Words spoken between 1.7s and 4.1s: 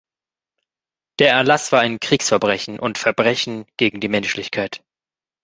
war ein Kriegsverbrechen und Verbrechen gegen die